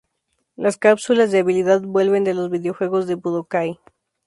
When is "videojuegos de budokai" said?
2.49-3.79